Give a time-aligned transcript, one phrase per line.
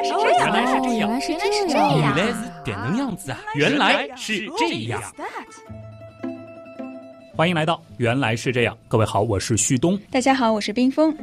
[0.00, 2.16] 来是这样，原来是这样，原来是这原样。
[2.16, 3.38] 来是点能样子啊！
[3.54, 5.02] 原来是这样。
[7.36, 9.98] 欢迎来到《原来是这样》，各位好，我是旭东。
[10.10, 11.14] 大家好，我是冰峰。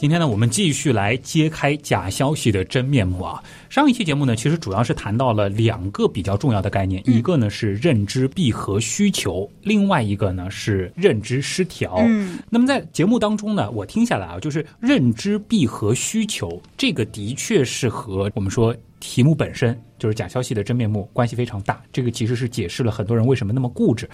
[0.00, 3.44] 今天呢，我们继续来揭开假消息的真面目啊！
[3.68, 11.96] 上一期节目呢，其实主要是谈到了两个比较重要的概念，一个呢是认知闭合需求，另外一个呢是认知失调。
[11.98, 21.80] 嗯，那么在节目当中呢，我听下来啊，就是认知闭合需求，这个的确是和我们说题目本身就是假消息的真面目关系非常大。
[21.92, 24.08] 这个其实是解释了很多人为什么那么固执。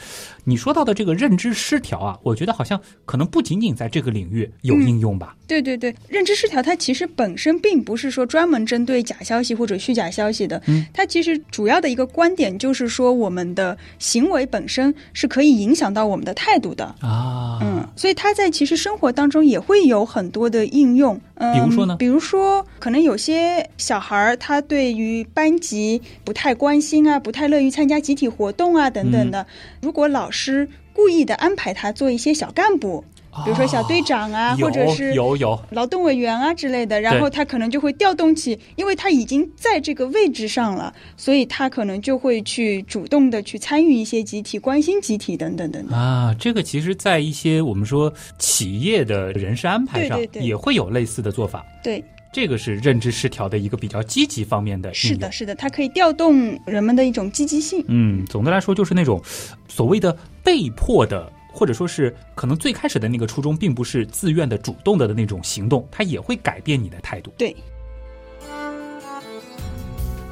[0.44, 5.34] 你说到的这个认知失调啊，我觉得好像可能不仅仅在这个领域有应用吧。
[5.46, 16.84] 对对对，认知失调它其实本身并不是说专门针对假消息或者虚假消息的，嗯，它其实主要的一个观点就是说，我们的行为本身是可以影响到我们的态度的。
[17.00, 21.20] 啊，嗯，所以它在其实生活当中也会有很多的应用。
[21.36, 25.75] 嗯，比如说呢比如说，可能有些小孩儿他对于班级
[26.24, 29.46] 不太关心啊，不太乐于参加集体活动啊等等的。
[29.80, 33.04] 如果老师故意的安排他做一些小干部，
[33.44, 45.98] 比如说小队长啊，有或者是有有劳动委员啊之类的，然后他可能就会调动起，因为他已经在这个位置上了，所以他可能就会去主动的去参与一些集体、关心集体等等等等。
[45.98, 51.62] 啊，这个其实，在一些我们说企业的人事安排上，对对对也会有类似的做法。
[51.84, 55.32] 对，这个是认知失调的一个比较积极方面的是的，。
[55.32, 57.84] 是的，它可以调动人们的一种积极性。
[57.88, 59.22] 嗯，总的来说就是那种
[59.68, 67.32] 所谓的被迫的，或者说是可能最开始的那个初衷并不是自愿的、主动的的那种行动，它也会改变你的态度。
[67.38, 67.56] 对，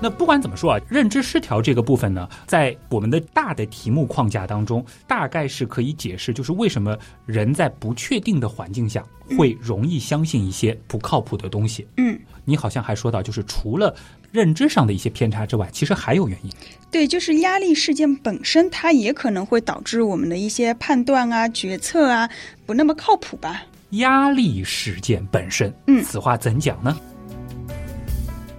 [0.05, 9.02] 那不管怎么说啊，认知失调这个部分呢，在我们的大的题目框架当中，大概是可以解释，就是为什么人在不确定的环境下
[9.38, 11.88] 会容易相信一些不靠谱的东西。
[11.97, 13.97] 嗯，你好像还说到，就是除了
[14.30, 16.50] 认知上的一些偏差之外，其实还有原因。
[16.91, 22.28] 对，就是压力事件本身，它也可能会导致我们的一些判断啊、决策啊
[22.66, 23.62] 不那么靠谱吧。
[23.93, 26.94] 压力事件本身，嗯此话怎讲呢？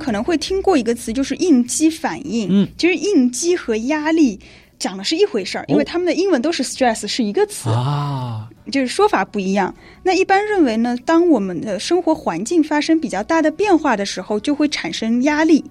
[0.05, 2.47] 可能会听过一个词，就是应激反应。
[2.51, 4.39] 嗯，其实应激和压力
[4.77, 7.71] 讲的是一回事儿，因为他们的英文都是 stress 是一个词。
[7.71, 9.73] 啊，就是说法不一样。
[10.03, 15.65] 那一般认为呢，当我们的生活环境发生比较大的变化的时候，就会产生压力。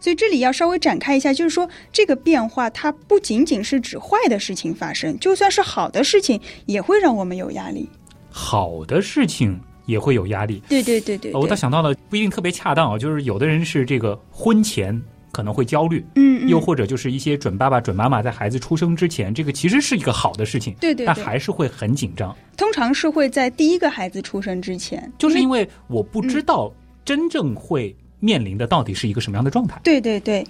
[0.00, 7.86] 所以这里要稍微展开一下，就是说这个变化它不仅仅是指坏的事情发生，就算是好的事情也会让我们有压力。
[8.30, 10.62] 好的事情也会有压力。
[10.68, 15.00] 对对对对呃我倒，想到了，不一定特别恰当啊，就是有的人是这个婚前
[15.32, 26.72] 可能会焦虑，嗯嗯，又或者就是一些准爸爸、准妈妈在孩子出生之前，这个其实是一个好的事情，但对对但，还是会很紧张，通常是会在第一个孩子出生之前，就是因为为我不知道
[27.04, 29.80] 真正会面临的到底是一个什么样的状态。
[29.82, 30.46] 对对对。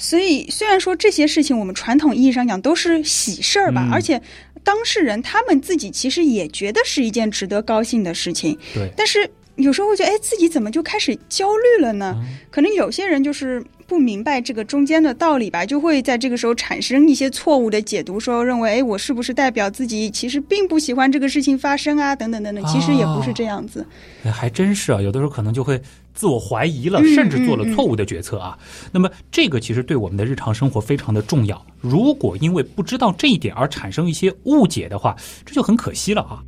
[0.00, 4.22] 所以，虽然说这些事情我们传统意义上讲都是喜事儿吧，嗯而且
[4.64, 12.14] 当事人他们自己其实也觉得是一件值得高兴的事情，对，但是有时候会觉得，哎，自己怎么就开始焦虑了呢？
[12.18, 22.16] 嗯可能有些人就是不明白这个中间的道理吧，就会在这个时候产生一些错误的解读，说认为，哎，我是不是代表自己其实并不喜欢这个事情发生啊？
[22.16, 23.86] 等等等等，其实也不是这样子。
[24.24, 25.80] 哎还真是啊，有的时候可能就会
[26.14, 28.58] 自我怀疑了，嗯甚至做了错误的决策啊。
[28.92, 31.64] 那么这个其实对我们的日常生活非常的重要。
[31.80, 36.42] 如果因为不知道这一点而产生一些误解的话，这就很可惜了啊。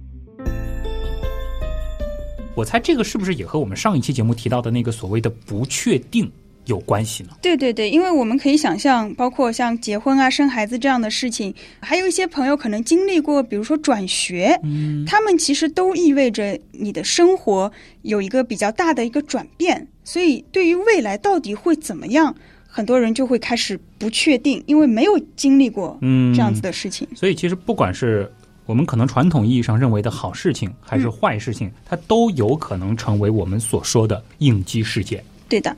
[2.57, 6.31] 我猜这个是不是也和我们上一期节目提到的那个所谓的不确定
[6.67, 7.31] 有关系呢？
[7.43, 17.71] 对对对，因为我们可以想象，包括像结婚啊、生孩子这样的事情，还有一些朋友可能经历过，比如说转学，嗯，他们其实都意味着你的生活
[18.03, 22.35] 有一个比较大的一个转变，所以对于未来到底会怎么样，
[22.67, 27.09] 很多人就会开始不确定，因为没有经历过嗯这样子的事情。
[27.17, 28.31] 所以其实不管是
[28.67, 35.25] 我们可能传统意义上认为的好事情，还是坏事情，它都有可能成为我们所说的应激事件。
[35.49, 35.77] 对的。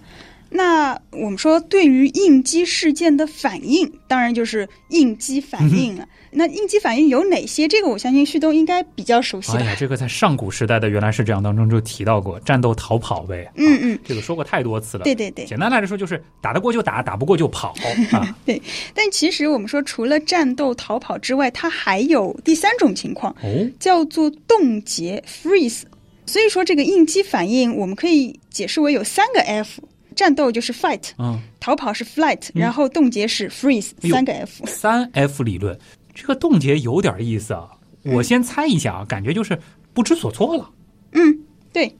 [0.55, 6.07] 那我们说，对于应激事件的反应，当然就是应激反应了。
[6.35, 7.67] 那应激反应有哪些？
[7.69, 9.59] 这个我相信旭东应该比较熟悉吧？
[9.61, 13.45] 哎呀，这个在上古时代的原来是这样当中就提到过，战斗逃跑呗。
[13.45, 15.05] 啊嗯嗯，这个说过太多次了。
[15.05, 15.45] 对对对。
[15.47, 17.75] 简单来说就是打得过就打，打不过就跑
[18.13, 18.37] 啊。
[18.45, 18.61] 对
[18.95, 25.83] 但其实我们说，除了战斗逃跑之外，它还有第三种情况，哦，叫做冻结 （freeze）。
[26.25, 34.67] 所以说，这个应激反应我们可以解释为有三个 F：战斗就是 fight，嗯，逃跑是 flight，然后冻结是 freeze，、三个 F。
[34.67, 35.79] 三 F 理论，
[36.14, 37.69] 这个冻结有点意思啊。
[38.05, 39.59] 我先猜一下啊，感觉就是
[39.93, 40.69] 不知所措了。
[41.12, 41.38] 嗯，
[41.73, 41.94] 对，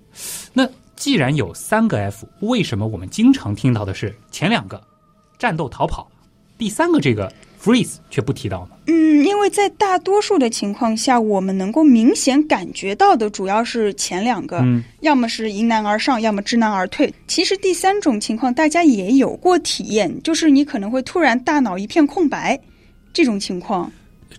[0.53, 4.83] 那既然有三个 F，为什么我们经常听到的是前两个
[5.39, 6.11] 战斗逃跑，
[6.59, 7.33] 第三个这个
[7.63, 8.77] freeze 却不提到呢？
[8.87, 17.13] 嗯，因为在大多数的情况下，我们能够明显感觉到的主要是前两个，嗯要么是迎难而上，要么知难而退。
[17.29, 22.59] 其实第三种情况大家也有过体验，就是你可能会突然大脑一片空白，
[23.13, 23.91] 这种情况。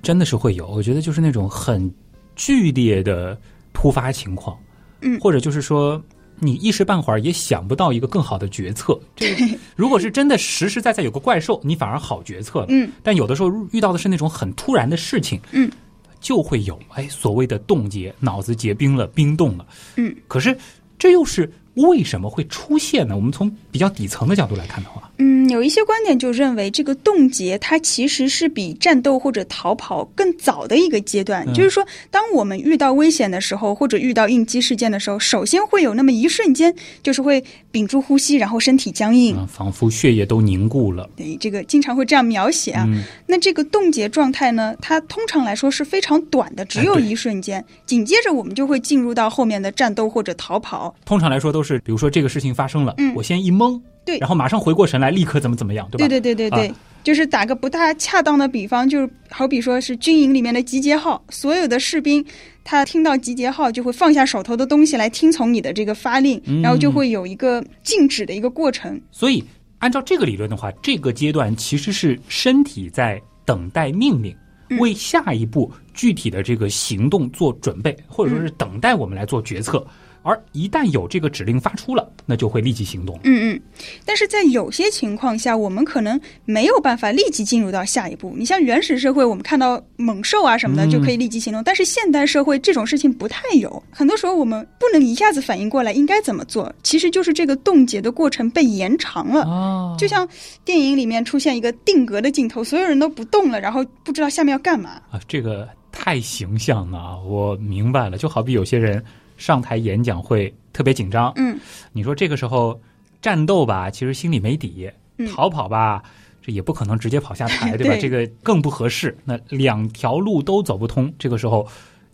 [0.01, 1.89] 真的是会有，我觉得就是那种很
[2.35, 3.37] 剧烈的
[3.71, 4.57] 突发情况，
[5.01, 6.03] 嗯或者就是说
[6.43, 8.99] 你一时半会儿也想不到一个更好的决策。
[9.15, 9.45] 这个
[9.75, 12.67] 如果是真的实实在在有个怪兽，你反而好决策了。
[12.69, 15.71] 嗯，但有的时候遇到的是那种很突然的事情，嗯，
[16.19, 19.65] 就会有哎所谓的冻结，脑子结冰了，冰冻了。
[19.95, 20.55] 嗯，可是
[20.99, 23.15] 这又是为什么会出现呢？
[23.15, 31.43] 我们从比较底层的角度来看的话，嗯，有一些观点就认为，这个冻结它其实是比战斗或者逃跑更早的一个阶段。
[31.47, 39.35] 嗯就是说，当我们遇到危险的时候，或者遇到应激事件的时候，首先会有那么一瞬间，就是会屏住呼吸，然后身体僵硬。
[39.35, 41.09] 啊，仿佛血液都凝固了。
[41.15, 42.85] 对，这个经常会这样描写啊。
[42.87, 47.63] 嗯，那这个冻结状态呢，它通常来说是非常短的，只有一瞬间。
[47.85, 50.93] 紧接着我们就会进入到后面的战斗或者逃跑。
[51.05, 56.07] 通常来说都是，比如说这个事情发生了，嗯我先一懵，对然后马上回过神来，立刻怎么怎么样，对吧？
[56.07, 56.67] 对对对对对。
[56.67, 62.25] 啊就是打个不大恰当的比方，就是好比说是军营里面的集结号，所有的士兵
[62.63, 68.97] 他听到集结号就会放下手头的东西来听从你的这个发令，嗯然后就会有一个静止的一个过程。
[69.11, 69.43] 所以
[69.79, 74.33] 按照这个理论的话，这个阶段其实是身体在等待命令，
[74.69, 79.85] 嗯为下一步具体的这个行动做准备，或者说是嗯等待我们来做决策。
[80.23, 83.19] 而一旦有这个指令发出了，那就会立即行动。
[83.23, 83.61] 嗯嗯，
[84.05, 88.33] 但是在有些情况下，我们可能没有办法立即进入到下一步。
[88.35, 93.83] 你像原始社会，我们看到猛兽啊什么的嗯就可以立即行动，但是现代社会这种事情不太有。
[93.91, 99.41] 很多时候我们不能一下子反应过来应该怎么做，其实就是这个冻结的过程被延长了。
[99.41, 100.27] 哦就像
[100.65, 105.01] 电影里面出现一个定格的镜头，所有人都不动了，然后不知道下面要干嘛。
[105.11, 108.17] 啊，这个太形象了啊，我明白了。
[108.17, 109.03] 就好比有些人
[109.37, 111.59] 上台演讲会特别紧张，嗯，
[111.91, 112.79] 你说这个时候
[113.21, 116.01] 战斗吧，其实心里没底；嗯逃跑吧，
[116.41, 117.93] 这也不可能直接跑下台， 对吧？
[117.93, 119.17] 对这个更不合适。
[119.25, 121.67] 那两条路都走不通，这个时候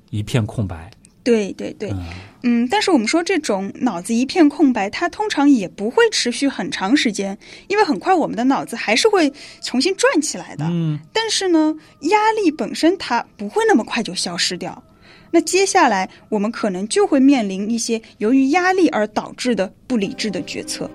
[0.09, 0.89] 一片空白。
[1.21, 2.05] 对对对，嗯
[2.43, 7.37] 嗯，但是我们说这种脑子一片空白，它通常也不会持续很长时间，
[7.67, 9.31] 因为很快我们的脑子还是会
[9.61, 10.65] 重新转起来的。
[10.69, 14.81] 嗯，但是呢，压力本身它不会那么快就消失掉。
[15.31, 20.89] 那接下来我们可能就会面临一些由于压力而导致的不理智的决策。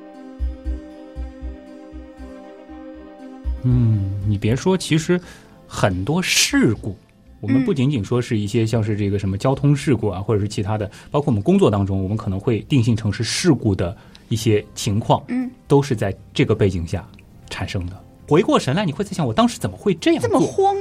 [3.62, 5.20] 嗯，你别说，其实
[5.66, 6.96] 很多事故，
[7.40, 13.96] 我们嗯不仅仅说是一些像是这个什么交通事故啊，或者是其他的，包括我们工作当中，我们可能会定性成是事故的
[14.28, 17.08] 一些情况，嗯，都是在这个背景下
[17.48, 18.04] 产生的。
[18.28, 20.22] 回过神来，你会在想，我当时怎么会这样？
[20.22, 20.76] 这么慌，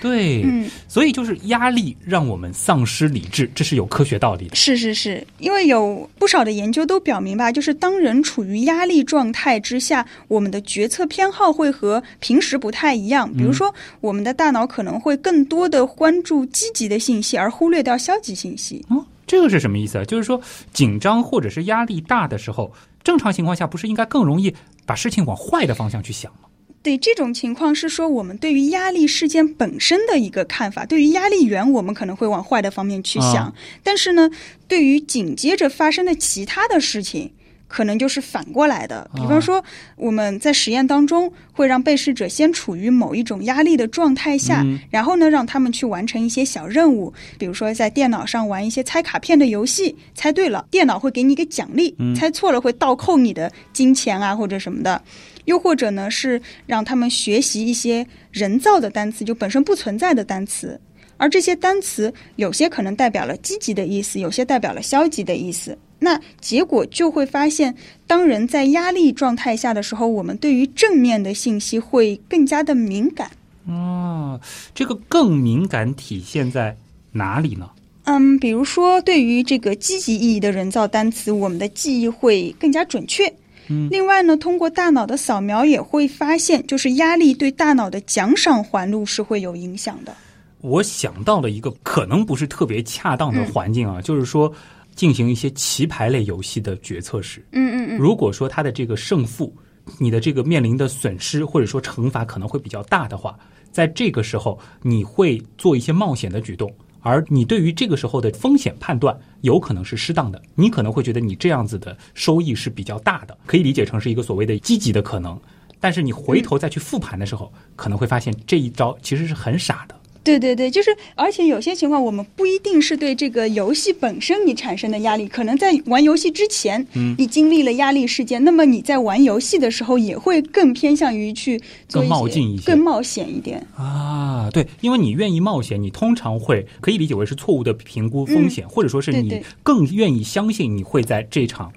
[0.00, 4.54] 对，嗯，所以就是压力让我们丧失理智，这是有科学道理的。
[4.54, 13.32] 是是是，因为有不少的研究都表明吧，就是当人处于压力状态之下，我们的决策偏好会和平时不太一样。
[13.32, 18.84] 比如说，我们的大脑可能会更多的关注积极的信息，而忽略掉消极信息。
[18.88, 20.04] 哦，这个是什么意思啊？
[20.04, 20.40] 就是说，
[20.72, 22.72] 紧张或者是压力大的时候，
[23.02, 24.54] 正常情况下不是应该更容易
[24.86, 26.47] 把事情往坏的方向去想吗？
[26.88, 30.86] 对这种情况是说，我们对于压力事件本身的一个看法。
[30.86, 33.52] 对于压力源，我们可能会往坏的方面去想，啊
[33.82, 34.30] 但是呢，
[34.66, 37.30] 对于紧接着发生的其他的事情，
[37.66, 39.10] 可能就是反过来的。
[39.14, 39.62] 比方说，
[39.96, 55.02] 我们在实验当中会让被试者先处于某一种压力的状态下，嗯然后呢，让他们去完成一些小任务，比如说在电脑上玩一些猜卡片的游戏，猜对了，电脑会给你一个奖励；嗯猜错了会倒扣你的金钱啊或者什么的。
[55.48, 60.78] 又或者呢，是让他们学习一些人造的单词，就本身不存在的单词。
[61.16, 65.76] 而这些单词有些可能代表了积极的意思，有些代表了消极的意思。
[66.00, 67.74] 那结果就会发现，
[68.06, 73.30] 当人在压力状态下的时候，我们对于正面的信息会更加的敏感。
[73.66, 74.38] 哦，
[74.74, 76.76] 这个更敏感体现在
[77.12, 77.70] 哪里呢？
[78.04, 83.34] 嗯，比如说，对于这个积极意义的人造单词，我们的记忆会更加准确。
[83.68, 90.14] 嗯，另外呢，通过大脑的扫描也会发现，就是压力对大脑的奖赏环路是会有影响的。
[90.60, 94.52] 我想到了一个可能不是特别恰当的环境啊，就是说
[94.94, 99.54] 进行一些棋牌类游戏的决策时，嗯嗯嗯，如果说它的这个胜负，
[99.98, 103.38] 你的这个面临的损失或者说惩罚可能会比较大的话，
[103.70, 106.72] 在这个时候你会做一些冒险的举动，
[107.08, 115.40] 而你对于这个时候的风险判断有可能是适当的，你可能会觉得你这样子的收益是比较大的，可以理解成是一个所谓的积极的可能。
[115.80, 119.97] 但是你回头再去复盘的时候，可能会发现这一招其实是很傻的。
[120.24, 127.14] 对对对，就是，而且有些情况我们不一定是对这个游戏本身你产生的压力，可能在玩游戏之前，嗯。
[127.18, 131.58] 你经历了压力事件，那么你在玩游戏的时候也会更偏向于去
[131.88, 132.64] 做更冒进一些。
[132.64, 133.66] 更冒险一点。
[133.74, 141.72] 啊，对，因为你愿意冒险，你通常会可以理解为是错误的评估风险，或者说是你更愿意相信你会在这场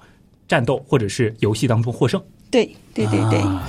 [0.46, 2.22] 战斗或者是游戏当中获胜。
[2.50, 3.68] 对对对对，啊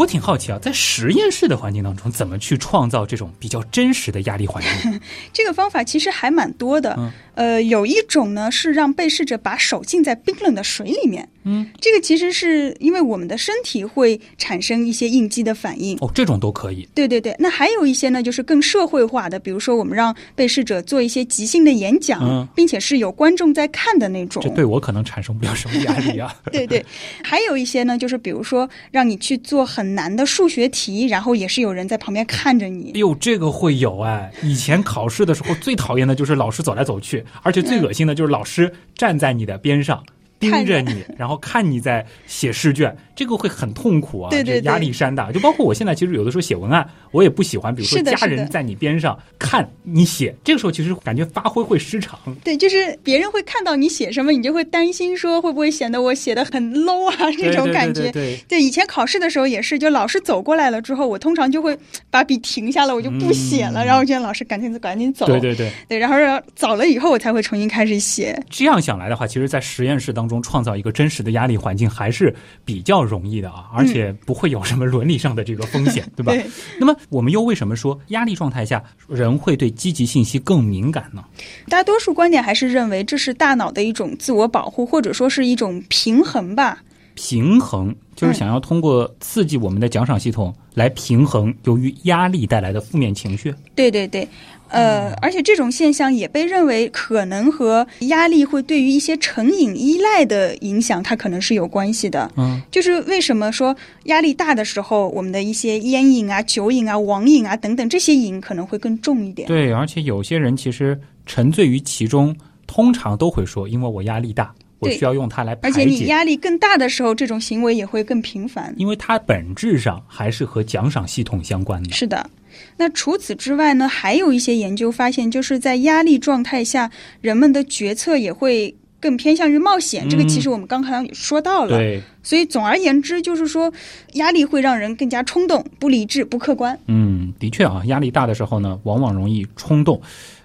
[0.00, 4.98] 我挺好奇啊，在实验室的环境当中，怎么去创造这种比较真实的压力环境？
[5.30, 6.94] 这个方法其实还蛮多的。
[6.96, 11.26] 嗯呃，有一种呢是让被试者把手浸在冰冷的水里面。
[11.44, 15.96] 嗯，这个其实是因为我们的身体会产生一些应激的反应。
[16.02, 16.86] 哦，这种都可以。
[16.94, 24.50] 对对对，那还有一些呢，就是更社会化的，比如说我们让被试者做一些即兴的演讲，嗯并且是有观众在看的那种这。
[24.50, 26.34] 对我可能产生不了什么压力啊。
[26.52, 26.84] 对对，
[27.24, 32.98] 还有一些呢，就是比如说让你去做很难的数学题，然后也是有人在旁边看着你哎。
[32.98, 34.30] 呦，这个会有哎！
[34.42, 40.04] 以前考试的时候最讨厌的就是老师走来走去，而且最恶心的就是老师站在你的边上。
[40.38, 45.30] 盯着你，然后看你在写试卷，这个会很痛苦啊，对对这压力山大。
[45.30, 52.18] 就包括我现在，其实有的时候写文案，我也不喜欢，比如说家人在你边上看你写，这个时候其实感觉发挥会失常。
[52.42, 58.04] 对，就是别人会看到你写什么，你就会担心说会不会显得我写的很 low 啊这种感觉。
[58.04, 65.26] 对对对对对，以前考试的时候也是，就老师走过来了之后，我通常就会把笔停下了，我就不写了，嗯然后就让老师赶紧赶紧走。
[65.26, 66.16] 对对对，对然后
[66.54, 68.42] 走了以后，我才会重新开始写。
[68.48, 72.34] 这样想来的话，其实，在实验室当中创造一个真实的压力环境还是
[72.64, 76.32] 比较容易的啊，而且不会有什么伦理上的这个风险，对吧？
[76.32, 76.46] 对
[76.78, 81.24] 那么，我们又为什么说压力状态下人会对积极信息更敏感呢？
[81.68, 86.82] 大多数观点还是认为这是大脑的一种自我保护，或者说是一种平衡吧。
[87.14, 93.54] 平衡就是想要通过刺激我们的奖赏系统来平衡由于压力带来的负面情绪。
[93.74, 94.26] 对对对，
[94.70, 102.30] 呃，而且这种现象也被认为可能和压力会对于一些成瘾依赖的影响，它可能是有关系的。
[102.36, 109.48] 嗯，就是为什么说压力大的时候，我们的一些烟瘾啊、酒瘾啊、网瘾啊等等这些瘾可能会更重一点。
[109.48, 112.34] 对，而且有些人其实沉醉于其中，
[112.66, 116.06] 通常都会说，因为我压力大，我需要用它来排解而且你。
[116.06, 118.72] 压力更大的时候，这种行为也会更频繁。
[118.76, 121.90] 因为它本质上还是和奖赏系统相关的。
[121.90, 122.28] 是的。
[122.76, 126.90] 那除此之外呢，还有一些研究发现，就是在压力状态下，
[127.20, 130.08] 人们的决策也会更偏向于冒险。
[130.08, 131.78] 这个其实我们刚刚也说到了。
[131.78, 133.72] 对，所以总而言之，就是说，
[134.14, 136.78] 压力会让人更加冲动、不理智、不客观。
[136.86, 140.00] 嗯，的确啊，压力大的时候呢，往往容易冲动。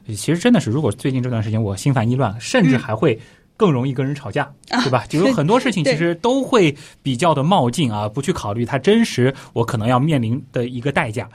[0.08, 3.20] 其实真的是，如果最近这段时间我心烦意乱，甚至还会
[3.58, 4.52] 更容易跟人吵架，
[4.84, 5.04] 对吧？
[5.10, 11.28] 就有很多事情其实都会比较的冒进啊，不去考虑它真实我可能要面临的一个代价。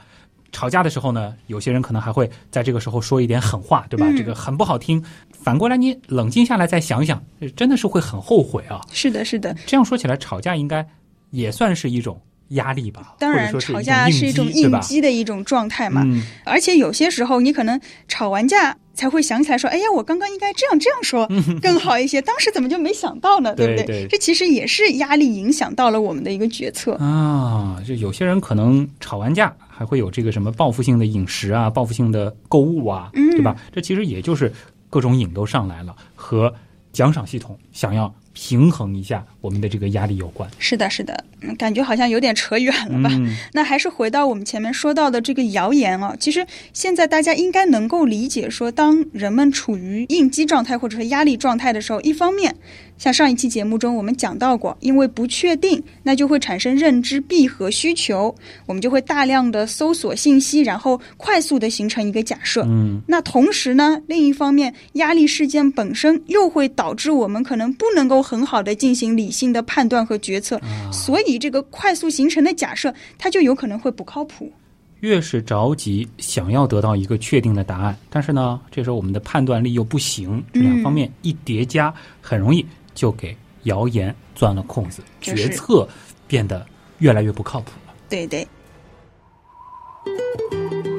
[0.51, 4.05] 吵架的时候呢，有些人可能还会在这个时候说一点狠话，对吧？
[4.09, 5.03] 嗯这个很不好听。
[5.31, 7.23] 反过来，你冷静下来再想想，
[7.55, 8.81] 真的是会很后悔啊。
[8.91, 9.55] 是的，是的。
[9.65, 10.85] 这样说起来，吵架应该
[11.31, 13.15] 也算是一种压力吧？
[13.17, 14.79] 当然，吵架是一种应？
[14.81, 16.03] 激的一种状态嘛。
[16.05, 21.27] 嗯，而且有些时候，你可能吵完架才会想起来说：“哎呀，我刚刚应该这样这样说
[21.61, 22.21] 更好一些。
[22.21, 23.55] 当时怎么就没想到呢？
[23.55, 26.93] 对不对对这其实也是压力影响到了我们的一个决策。
[26.95, 33.55] 啊，就有些人可能吵完架还会有这个什么报复性的饮食啊、报复性的购物啊，嗯对吧？
[33.71, 34.53] 这其实也就是
[34.91, 36.53] 各种瘾都上来了，和
[36.93, 40.49] 奖赏系统想要平衡一下我们的这个压力有关。
[40.57, 43.09] 是的，是的，嗯感觉好像有点扯远了吧？
[43.13, 52.55] 嗯，那还是回到我们前面说到的这个谣言啊，其实现在大家应该能够理解说，当人们处于应激状态或者是压力状态的时候，一方面，
[52.97, 58.33] 像上一期节目中我们讲到过，因为不确定，那就会产生认知闭合需求，
[58.65, 62.63] 我们就会大量的搜索信息，然后快速的形成一个假设。
[62.67, 74.51] 嗯，那同时呢，另一方面，压力事件本身又会导致我们可能不能够很好的进行理性的判断和决策，啊所以这个快速形成的假设，它就有可能会不靠谱。
[74.99, 82.63] 越是着急想要得到一个确定的答案，但是呢，这时候我们的判断力又不行，这两方面一叠加，很容易
[82.93, 85.89] 就给谣言钻了空子，就是决策
[86.27, 86.63] 变得
[86.99, 87.93] 越来越不靠谱了。
[88.07, 88.47] 对对。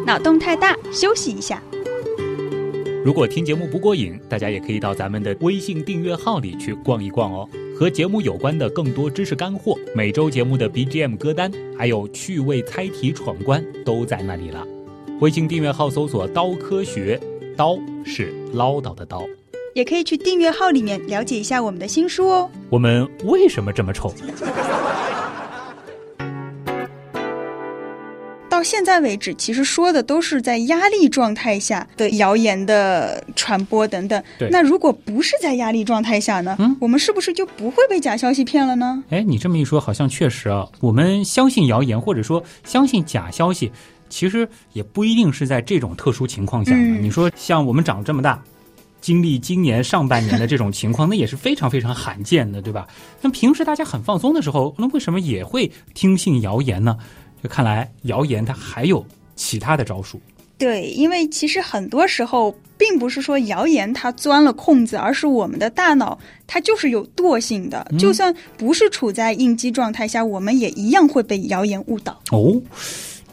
[0.05, 1.62] 脑洞太大，休息一下。
[3.04, 7.49] 如果听节目不过瘾，大家也可以到咱们的微信订阅号里去逛一逛哦。
[7.76, 14.64] 和节目有关的更多知识干货，每周节目的 BGM 歌单，还有趣味猜题闯关都在那里了。
[15.18, 17.21] 微信订阅号搜索“刀科学”，
[17.59, 19.26] 刀是唠叨的刀。
[19.75, 22.49] 也可以去订阅号里面了解一下我们的新书哦。
[22.71, 24.14] 我们为什么这么丑？
[28.62, 34.23] 到现在为止，其实说的都是在压力状态下的谣言的传播等等。
[34.38, 36.54] 对那如果不是在压力状态下呢？
[36.61, 39.02] 嗯我们是不是就不会被假消息骗了呢？
[39.11, 43.73] 哎，你这么一说，好像确实啊，我们相信谣言或者说相信假消息，
[44.09, 46.71] 其实也不一定是在这种特殊情况下。
[46.76, 48.40] 嗯你说像我们长这么大，
[49.00, 52.87] 经历今年上半年的这种情况，那也是非常非常罕见的，对吧？
[53.23, 56.97] 那平时大家很放松的时候，那为什么也会听信谣言呢？
[57.42, 60.20] 就看来谣言它还有其他的招数。
[60.58, 72.20] 对，因为其实很多时候并不是说谣言它钻了空子，而是我们的大脑它就是有惰性的，嗯就算不是处在应激状态下，我们也一样会被谣言误导。
[72.30, 72.62] 哦，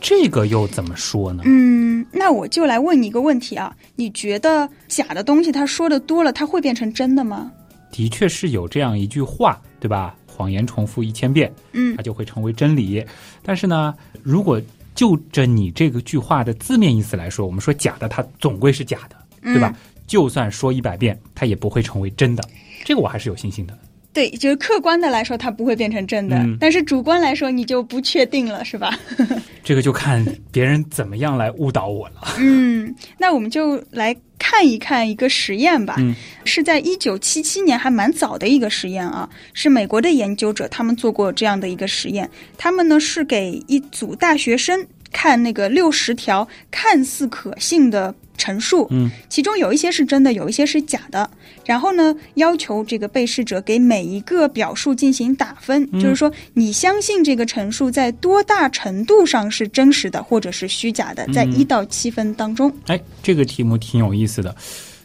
[0.01, 1.43] 这个又怎么说呢？
[1.45, 7.51] 嗯，那我就来问你一个问题啊，你觉得假的东西它说的多了，它会变成真的吗？
[7.91, 10.15] 的确是有这样一句话，对吧？
[10.39, 13.05] 谎言重复一千遍，嗯它就会成为真理。
[13.43, 13.93] 但是呢，
[14.23, 14.61] 如果
[14.95, 19.75] 就着你这个句话的字面意思来说，我们说假的，它总归是假的，对吧？
[20.07, 22.43] 就算说一百遍，它也不会成为真的。
[22.85, 23.77] 这个我还是有信心的。
[24.19, 28.99] 对，就是客观的来说，它不会变成正的，嗯但是主观来说，你就不确定了，是吧？
[29.63, 32.35] 这个就看别人怎么样来误导我了。
[32.37, 51.29] 嗯，那我们就来看一看一个实验吧，嗯是在一九七七年，还蛮早的一个实验啊，是美国的研究者他们做过这样的一个实验，他们呢是给一组大学生看那个六十条看似可信的陈述，嗯，其中有一些是真的，有一些是假的。
[51.65, 62.73] 然后呢，要求这个被试者给每一个表述进行打分，嗯就是说你相信这个陈述在多大程度上是真实的，或者是虚假的，在嗯一到七分当中。
[62.87, 64.55] 哎，这个题目挺有意思的，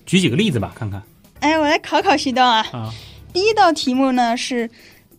[0.06, 1.02] 举几个例子吧，看看
[1.40, 2.64] 哎，我来考考徐东啊。
[2.72, 2.90] 啊。
[3.32, 4.70] 第一道题目呢是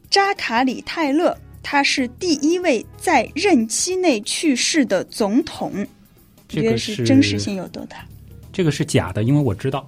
[0.09, 5.85] 扎卡里泰勒，他是第一位在任期内去世的总统，
[6.55, 8.05] 这个是是真实性有多大？
[8.51, 9.87] 这个是假的，因为我知道，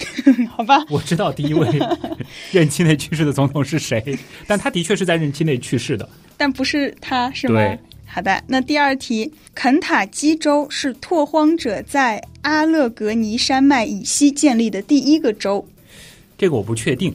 [0.50, 1.68] 好吧，我知道第一位
[2.52, 6.08] 任期内去世的总统是谁，但他的确是在任期内去世的。
[6.36, 7.78] 但不是他是吗对？
[8.06, 15.66] 好的，那第二题，肯塔基州是拓荒者在阿勒格尼山脉以西建立的第一个州。
[16.38, 17.14] 这个我不确定。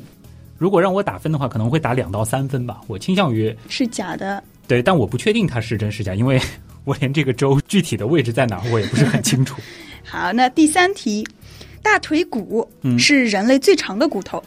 [0.58, 2.82] 如果让我打分的话，可能会打两到三分吧。
[2.86, 6.40] 我倾向于是假的，对，但我不确定它是真是假，因为
[6.84, 9.62] 我连这个州具体的位置在哪儿我也不是很清楚。
[10.04, 11.26] 好，那第三题，
[11.82, 14.44] 大腿骨嗯是人类最长的骨头，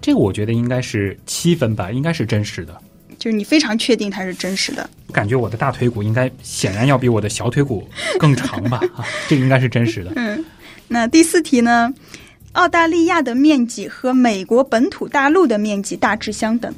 [0.00, 2.76] 这个我觉得应该是七分吧，应该是真实的。
[3.18, 4.88] 就是你非常确定它是真实的。
[5.12, 8.78] 感觉我的大腿骨应该显然要比我的小腿骨更长吧？
[8.96, 10.12] 啊，这个应该是真实的。
[10.16, 10.44] 嗯，
[10.88, 11.92] 那第四题呢？
[12.52, 16.74] 澳大利亚的面积和美国本土大陆的面积大致相等。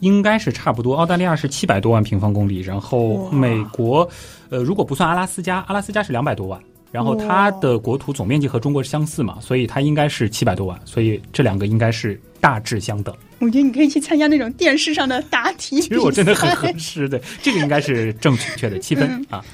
[0.00, 0.94] 应该是差不多。
[0.94, 4.08] 澳大利亚是七百多万平方公里，然后美国，
[4.50, 6.60] 呃，如果不算阿拉斯加，阿拉斯加是两百多万，
[6.92, 13.14] 然后它的国土总面积和中国相似嘛，所以它应该是七百多万，所以这两个应该是大致相等。
[13.38, 15.80] 我觉得你可以去参加那种电视上的答题。
[15.82, 19.44] 其实我真的很 合适的，这个应该是正确的七分嗯啊。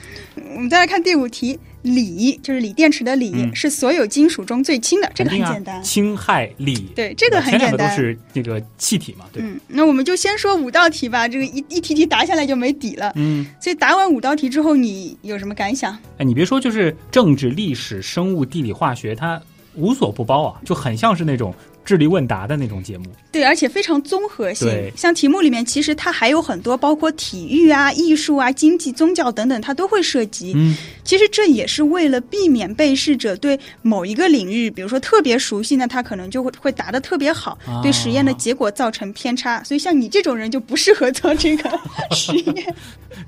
[0.55, 5.83] 我们再来看第五题，锂就是锂电池的锂、嗯是所有金属中最轻的，这个很简单。
[5.83, 9.43] 氢氦锂，对这个很前两个都简单是这个气体嘛，对。
[9.43, 13.13] 嗯，那我们就先说五道题吧，这个一一题题答下来就没底了。
[13.17, 15.93] 嗯，所以答完五道题之后，你有什么感想？
[16.19, 19.41] 哎，你别说，就是政治、历史、生物、地理、化学，它
[19.75, 23.05] 无所不包啊，就很像是那种智力问答的那种节目。
[23.31, 24.69] 对，而且非常综合性。
[24.97, 30.53] 像题目里面，其实它还有很多，包括体育啊、艺术啊、经济、宗教等等，它都会涉及。
[30.55, 39.63] 嗯，其实这也是为了避免被试者对某一个领域，比如说特别熟悉，那他可能就会会答的特别好，啊对实验的结果造成偏差。
[39.65, 41.71] 所以像你这种人就不适合做这个
[42.11, 42.75] 实验。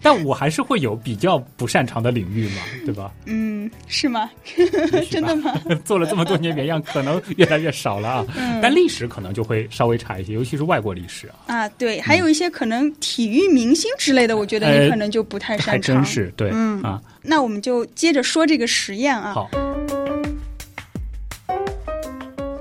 [0.01, 3.13] 但我还是会有比较不擅长的领域嘛，对吧？
[3.27, 4.31] 嗯，是吗？
[5.11, 5.55] 真的吗？
[5.85, 8.27] 做了这么多年原样，可能越来越少了啊。
[8.45, 15.97] 嗯但历史可能就会稍微差一些，尤其是外国历史啊，啊，对，还有一些可能体育明星之类的，我觉得你呃可能就不太擅长。
[15.97, 17.01] 真是对、嗯啊。
[17.23, 19.33] 那我们就接着说这个实验啊。
[19.33, 19.51] 好，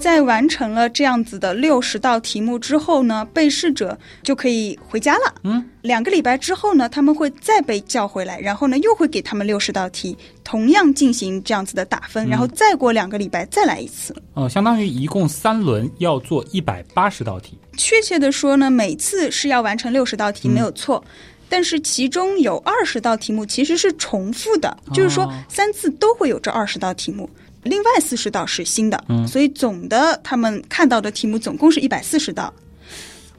[0.04, 5.34] 在完成了这样子的六十道题目之后呢，被试者就可以回家了。
[5.44, 14.13] 嗯，两个礼拜之后呢，他们会再被叫回来，然后呢又会给他们六十道题，同样进行这样子的打分，嗯然后再过两个礼拜再来一次。
[14.34, 17.58] 呃，相当于一共三轮要做一百八十道题。
[17.78, 21.02] 确切的说呢，每次是要完成六十道题，嗯没有错。
[21.48, 27.30] 但是其中有二十道题目其实是重复的，就是说哦三次都会有这二十道题目。
[27.63, 32.54] 另外四十道是新的，嗯所以总的他们看到的题目总共是一百四十道。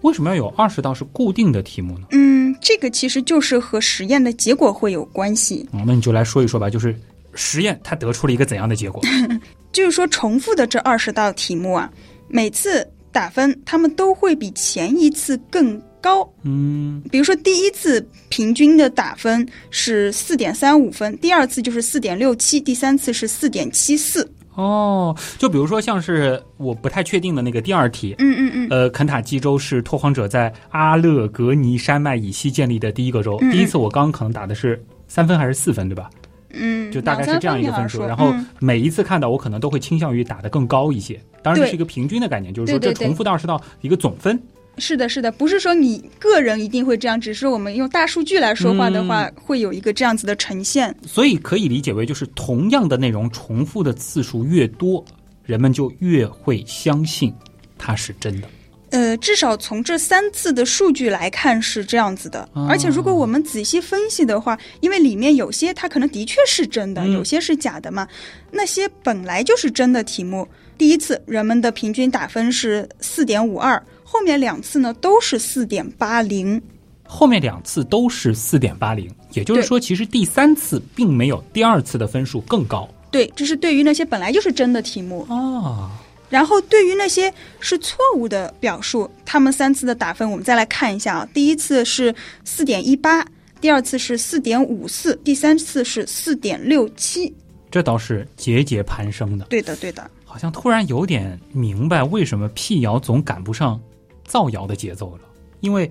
[0.03, 2.07] 为什么要有二十道是固定的题目呢？
[2.11, 5.67] 嗯，这个其实就是和实验的结果会有关系。
[5.73, 6.95] 哦，那你就来说一说吧，就是
[7.35, 9.03] 实验它得出了一个怎样的结果？
[9.73, 11.91] 就是说，重复的这二十道题目啊，
[12.29, 16.31] 每次打分他们都会比前一次更高。
[16.43, 24.31] 嗯，比如说，第一次平均的打分是四点三五分，第二次就是四点六七，第三次是四点七四。
[24.55, 33.39] 哦，就比如说像是我不太确定的那个第二题，嗯嗯嗯，呃，肯塔基州是拓荒者在阿勒格尼山脉以西建立的第一个州。
[33.41, 36.09] 嗯嗯第一次我刚刚可能打的是三分还是四分，对吧？
[36.57, 38.07] 嗯，就大概是这样一个分数。
[38.07, 41.21] 然后嗯每一次看到我可能都会倾向于打的更高一些。
[41.43, 44.41] 当然这是一个平均的概念，就是说这重复的二十道一个总分。
[44.79, 50.95] 是的，是的，不是说你个人一定会这样，只是我们用大数据来说话的话，会有一个这样子的呈现。
[51.07, 55.05] 所以可以理解为，就是同样的内容重复的次数越多，
[55.45, 57.33] 人们就越会相信
[57.79, 58.49] 它是真的。
[58.91, 62.49] 呃，至少从这三次的数据来看是这样子的。
[62.53, 68.07] 哦而且如果我们仔细分析的话，因为里面有些它可能的确是真的，嗯有些是假的嘛。
[68.53, 70.47] 那些本来就是真的题目，
[70.79, 73.83] 第一次人们的平均打分是四点五二，
[74.15, 76.63] 后面两次呢都是四点八零。
[77.03, 85.23] 后面两次都是四点八零，也就是说，其实第三次并没有第二次的分数更高对，这是对于那些本来就是真的题目。
[85.29, 85.91] 啊。
[86.31, 91.29] 然后对于那些是错误的表述，他们三次的打分我们再来看一下啊。
[91.35, 93.27] 第一次是四点一八，
[93.61, 97.35] 第二次是四点五四，第三次是四点六七。
[97.69, 100.09] 这倒是节节攀升的，对的，对的。
[100.25, 103.81] 好像突然有点明白为什么辟谣总赶不上
[104.25, 105.21] 造谣的节奏了，
[105.61, 105.91] 因为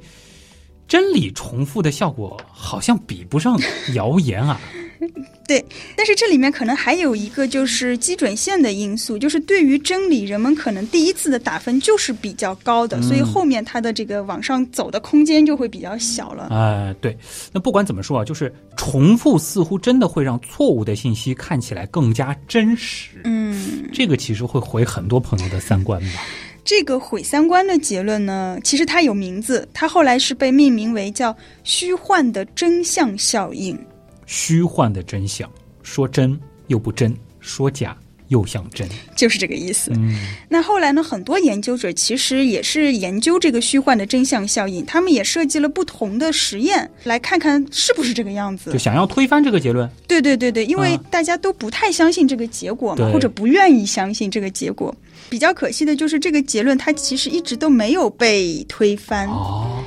[0.87, 3.59] 真理重复的效果好像比不上
[3.93, 4.59] 谣言啊。
[5.45, 5.63] 对
[5.97, 16.47] 但是这里面可能还有一个就是基准线的因素，就是对于真理，人们可能第一次的打分就是比较高的，嗯所以后面它的这个往上走的空间就会比较小了。
[16.51, 17.17] 呃，对，
[17.51, 23.19] 那不管怎么说啊，就是重复似乎真的会让错误的信息看起来更加真实。
[23.25, 26.21] 嗯，这个其实会毁很多朋友的三观吧。
[26.65, 33.77] 这个毁三观的结论呢，其实它有名字，它后来是被命名为叫虚幻的真相效应。
[34.25, 35.49] 虚幻的真相，
[35.81, 37.95] 说真又不真，说假
[38.29, 38.87] 又像真。
[39.13, 39.91] 就是这个意思。
[39.93, 40.15] 嗯，
[40.47, 48.79] 那后来呢，很多研究者其实也是研究这个虚幻的真相效应，他们也设计了不同的实验，来看看是不是这个样子就。
[48.79, 49.87] 想要推翻这个结论。
[50.07, 54.95] 对对对对，因为啊大家都不太相信这个结果嘛，对或者不愿意相信这个结果。
[55.33, 59.27] 比较可惜的就是这个结论，它其实一直都没有被推翻。
[59.27, 59.83] 哦，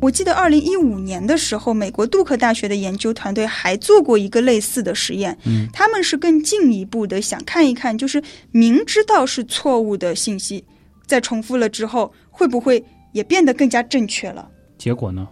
[0.00, 5.36] 我记得二零一五年的时候，美国杜克大学的研究团队还做过一个类似的实验。
[5.44, 10.64] 嗯，他们是更进一步的想看一看，就是明知道是错误的信息，
[11.08, 14.48] 在重复了之后，会不会也变得更加正确了？
[14.78, 15.26] 结果呢？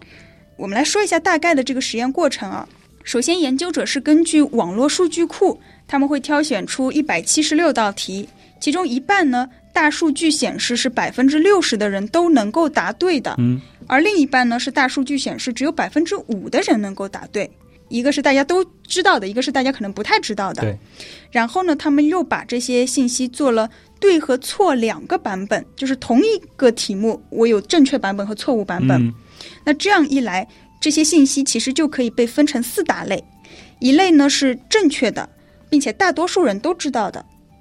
[0.57, 2.67] 我们来说一下大概的这个实验过程啊。
[3.03, 5.59] 首先，研究者是根据网络数据库，
[5.91, 8.29] 他们会挑选出一百七十六道题，
[8.61, 17.51] 其中一半呢，大数据显示是百分之六十的人都能够答对的，嗯，而另一半呢是大数据显示只有百分之五的人能够答对。
[17.89, 20.61] 一个是大家都知道的，一个是大家可能不太知道的。
[20.61, 20.77] 对。
[21.29, 28.97] 然后呢，他们又把这些信息做了对和错两个版本，就是同一个题目，我有正确版本和错误版本。
[29.05, 29.13] 嗯
[29.65, 30.47] 那这样一来，
[30.79, 33.21] 这些信息其实就可以被分成四大类，
[33.79, 35.27] 一类呢是正确的，
[35.71, 37.19] 并且大多数人都知道的；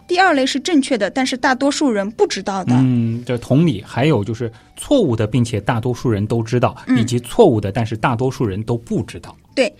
[0.08, 6.98] 第二类是正确的，但是大多数人不知道的；嗯，这同理，还有就是错误的，并且大多数人都知道，嗯。
[6.98, 9.34] 以及错误的，但是大多数人都不知道。
[9.54, 9.72] 对。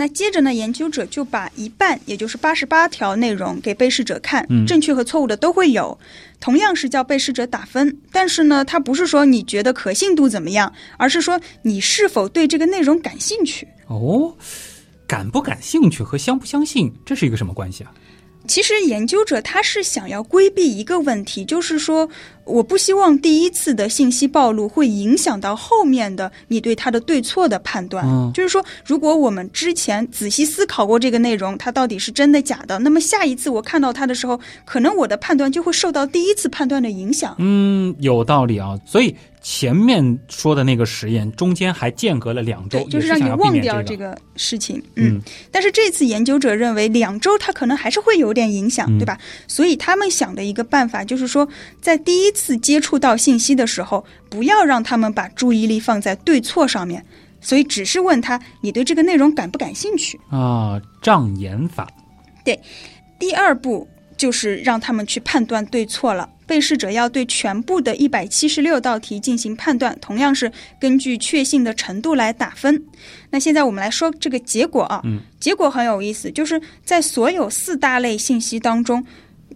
[0.00, 4.64] 那接着呢，研究者就把一半，也就是八十八条内容给被试者看，嗯。
[4.64, 5.98] 正确和错误的都会有，
[6.38, 13.66] 同样是叫被试者打分，但是呢，它不是说你觉得可信度怎么样，而是说你是否对这个内容感兴趣。
[13.88, 14.32] 哦，
[15.08, 17.90] 感不感兴趣和相不相信，这是一个什么关系啊？
[18.46, 22.08] 其实研究者他是想要规避一个问题，就是说，
[22.44, 28.06] 我不希望第一次的信息暴露会影响到后面的你对它的对错的判断。
[28.06, 37.34] 嗯就是说，如果我们之前仔细思考过这个内容，它到底是真的假的，那么下一次我看到它的时候，可能我的判断就会受到第一次判断的影响。
[37.38, 38.78] 嗯，有道理啊。
[38.86, 43.58] 所以前面说的那个实验中间还间隔了两周，，就是让你忘。
[43.58, 44.80] 掉这个事情。
[44.94, 45.20] 嗯，
[45.50, 49.18] 但是这次研究者认为，两周它可能还是会有点影响，嗯对吧？
[49.48, 51.48] 所以他们想的一个办法就是说，
[51.80, 57.04] 在第一次接触到信息的时候，不要让他们把注意力放在对错上面，
[57.40, 60.20] 所以只是问他你对这个内容感不感兴趣。
[60.30, 61.88] 啊，障眼法。
[62.44, 62.60] 对
[63.18, 66.28] 第二步就是让他们去判断对错了。
[66.48, 72.82] 被试者要对全部的一百七十六道题进行判断，同样是根据确信的程度来打分。
[73.30, 79.04] 那现在我们来说这个结果啊，嗯，结果很有意思，就是在所有四大类信息当中，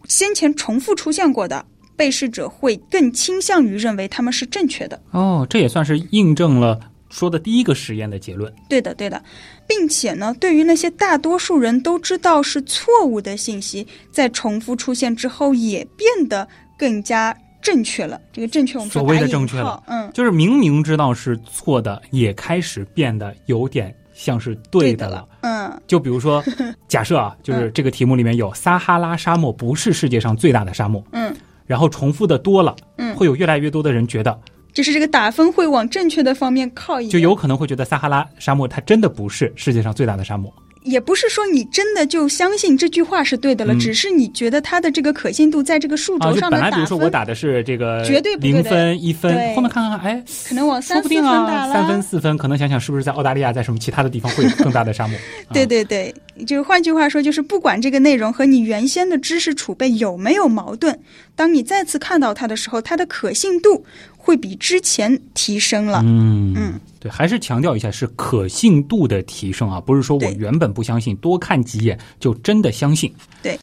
[0.07, 1.65] 先前重复出现过的，
[1.97, 5.01] 被试者会更倾向于认为他们是正确的。
[5.13, 6.79] 哦，这也算是印证了
[7.09, 8.53] 说的第一个实验的结论。
[8.69, 9.23] 对的，对的，
[9.67, 16.49] 并且呢，对于那些大多数人都知道是错误的信息，在重复出现之后，也变得
[16.83, 18.21] 更加正确了。
[18.33, 25.15] 这个正确，我们说所谓的正确了，嗯，就是明明知道是错的，也开始变得有点像是对的了。
[25.15, 26.43] 的了，嗯，就比如说，
[26.89, 31.33] 假设啊，就是这个题目里面有撒哈拉沙漠不是世界上最大的沙漠，嗯，
[31.65, 34.37] 然后重复的多了，嗯会有越来越多的人觉得，
[34.73, 40.53] 就是这个打分会往正确的方面靠一，就有可能会觉得撒哈拉沙漠它真的不是世界上最大的沙漠。
[40.85, 51.73] 也不是说你真的就相信这句话是对的了，嗯只是你觉得它的这个可信度在这个数轴上的打本来比如说我，打的是这个绝对不对的零分一分，对后面看看，哎，可能往三四分打了。
[51.73, 55.17] 三分四分，可能想想是不是在澳大利亚，在什么其他的地方会有更大的沙漠？
[55.49, 56.15] 啊对对对，
[56.47, 60.99] 就换句话说，就是不管这个内容和你原先的知识储备有没有矛盾，
[61.37, 63.85] 当你再次看到它的时候，它的可信度
[64.17, 66.01] 会比之前提升了。
[66.05, 73.13] 嗯嗯，对，还是强调一下是可信度的提升啊，不是说我原本不相信，多看几眼就真的相信。
[73.43, 73.59] 对。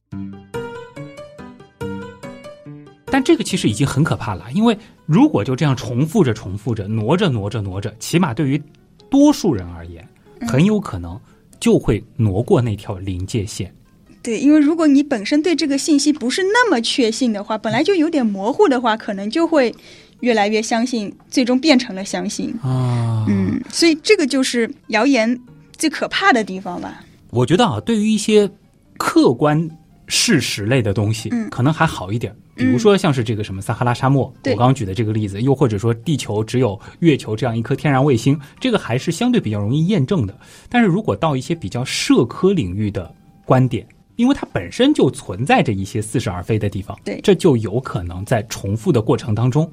[3.05, 8.61] 但这个其实已经很可怕了，因为如果就这样重复着、重复着、挪着、挪着、挪着，起码对于
[9.09, 10.05] 多数人而言，
[10.41, 11.17] 嗯很有可能
[11.61, 13.73] 就会挪过那条临界线。
[14.21, 19.73] 对，因为如果你本身对这个信息不是那么确信的话，本来就有点模糊的话，可能就会
[20.21, 22.53] 越来越相信，最终变成了相信。
[22.61, 25.39] 啊，嗯，所以这个就是谣言
[25.77, 27.03] 最可怕的地方吧。
[27.31, 28.49] 我觉得啊，对于一些
[28.97, 29.69] 客观
[30.07, 32.35] 事实类的东西，嗯可能还好一点。
[32.55, 40.37] 比如说像是这个什么撒哈拉沙漠，我刚刚举的这个例子，又或者说地球只有月球这样一颗天然卫星，这个还是相对比较容易验证的。
[40.67, 43.09] 但是如果到一些比较社科领域的
[43.45, 49.71] 观点，因为它本身就存在着一些似是而非的地方，对这就有可能在重复的过程当中，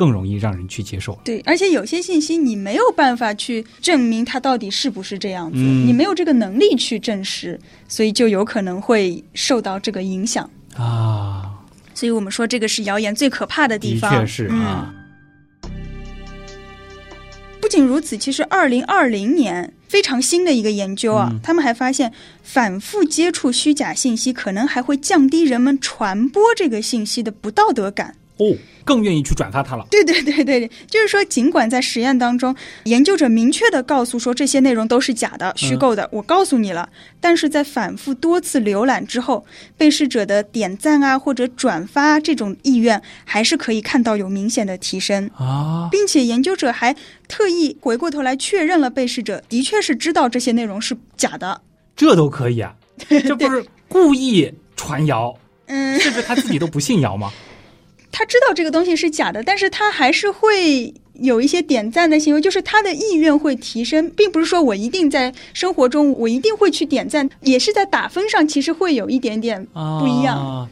[0.00, 1.12] 更容易让人去接受。
[1.22, 10.48] 对，而且有些信息你没有办法去证明它到底是不是这样子，嗯你没有这个能力去证实，所以就有可能会受到这个影响。
[10.74, 11.52] 啊，
[11.92, 14.26] 所以我们说这个是谣言最可怕的地方的方。
[14.26, 14.94] 确是啊，
[17.60, 22.10] 不仅如此，其实二零二零年非常新的一个研究啊，嗯他们还发现
[22.42, 28.14] 反复接触虚假信息，可能还会降低人们传播这个信息的不道德感。
[28.40, 29.86] 哦，更愿意去转发它了。
[29.90, 36.88] 对对对对，就是说，尽管在实验当中，研究者明确的告诉说这些内容都是假的、虚构的，我告诉你了，
[37.20, 39.44] 但是在反复多次浏览之后，
[39.76, 45.30] 被试者的点赞啊或者转发这种意愿，还是可以看到有明显的提升。
[45.36, 46.96] 啊，并且研究者还
[47.28, 51.60] 特意回过头来确认了被试者的确是知道这些内容是假的。
[51.94, 52.74] 这都可以啊？
[53.26, 55.34] 这不是 故意传谣，
[55.66, 57.30] 嗯，甚至他自己都不信谣吗？
[58.12, 69.64] 他知道这个东西是假的，但是他还是会有一些点赞的行为，就是他的意愿会提升，并不是说我一定在生活中我一定会去点赞，也是在打分上其实会有一点点
[70.00, 70.36] 不一样。
[70.36, 70.68] 啊。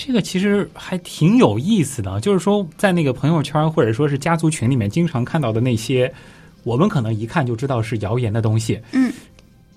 [0.00, 6.12] 这个其实还挺有意思的，就是说在那个朋友圈或者说是家族群里面经常看到的那些，
[6.62, 9.12] 我们可能一看就知道是谣言的东西，嗯，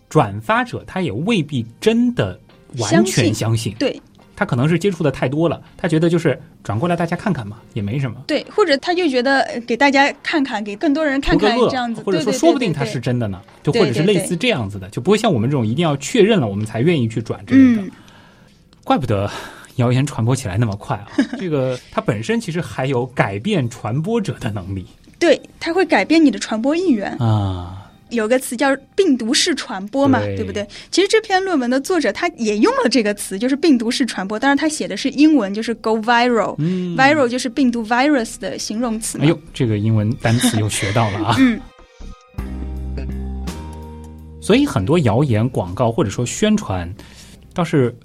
[0.10, 2.40] 转发者他也未必真的
[2.78, 4.00] 完全相信，对
[4.42, 8.24] 他可能是接触的太多了，他觉得就是转过来大家看看嘛，也没什么。
[8.26, 17.84] 对，或者他就觉得呃给大家看看，给更多人看看这样子，或者说说不定它对对是真的呢，就或者是类似这样子的，就不会像我们这种一定要确认了我们才愿意去转之类的。
[17.84, 17.92] 嗯，
[18.84, 19.30] 怪不得
[19.76, 21.06] 谣言传播起来那么快啊！
[21.38, 24.88] 这个它本身其实还有改变传播者的能力
[25.20, 27.12] 对，它会改变你的传播意愿。
[27.20, 27.78] 啊。
[28.12, 30.68] 有个词叫病毒式传播嘛，对不对？
[30.92, 36.56] 其实这篇论文的作者他也用了这个词，就是病毒式传播，当然他写的是英文，就是 go viral。
[36.60, 39.18] 嗯 viral 就是病毒 virus 的形容词。
[39.20, 41.36] 哎呦，这个英文单词又学到了啊！
[41.40, 41.60] 嗯，
[44.42, 46.94] 所以很多谣言广告或者说宣传，
[47.54, 47.98] 倒是